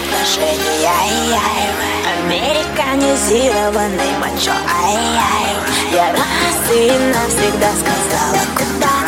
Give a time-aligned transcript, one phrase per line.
[0.00, 1.68] Отношения, ай-яй
[2.24, 5.54] Американизированный мачо, ай-яй
[5.92, 8.99] Я раз и навсегда сказала, куда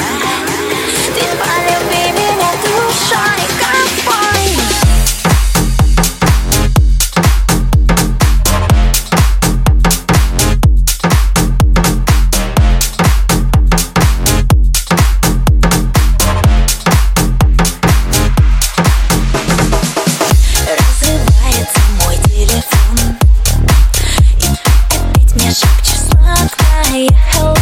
[26.23, 27.55] сладкое hello.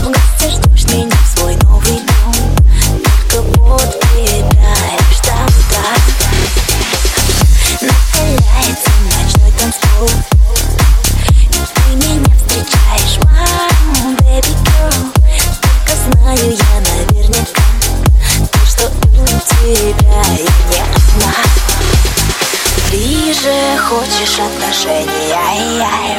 [0.00, 1.13] В гости ждешь меня
[23.44, 26.16] Ближе хочешь отношения, ай-яй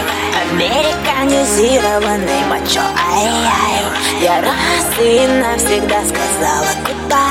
[0.51, 2.81] Американизированный мачо,
[3.13, 3.83] ай-яй
[4.21, 7.25] Я раз и навсегда сказала, куда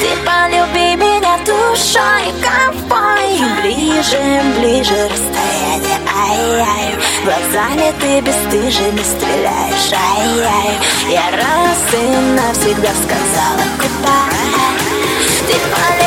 [0.00, 3.32] Ты полюби меня душой, ковбой.
[3.60, 4.22] Ближе,
[4.58, 5.98] ближе расстояние,
[6.30, 10.78] ай-яй Глазами ты бесстыжими стреляешь, ай-яй
[11.10, 12.06] Я раз и
[12.36, 14.18] навсегда сказала, куда
[15.46, 16.01] Ты полюби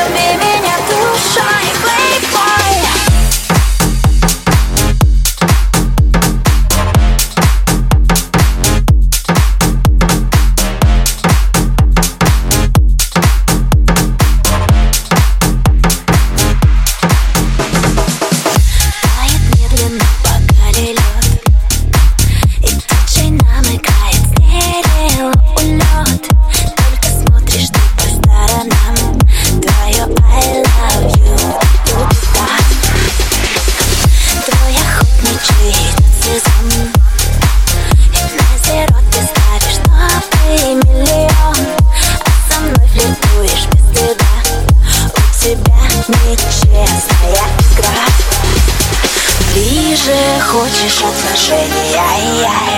[50.06, 52.78] Ближе хочешь отношения, ай-яй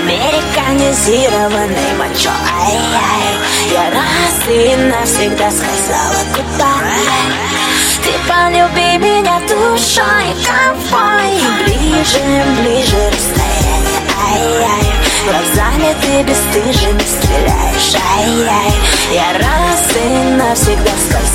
[0.00, 2.30] Американизированный мачо,
[2.62, 3.36] ай-яй
[3.70, 6.72] Я раз и навсегда сказала, куда
[8.02, 11.32] Ты полюби меня душой, ковбой
[11.64, 12.22] Ближе,
[12.62, 14.00] ближе расстояние,
[14.30, 14.86] ай-яй
[15.26, 18.72] Глазами ты бесстыжими стреляешь, ай-яй
[19.12, 20.06] Я раз и
[20.36, 21.31] навсегда сказала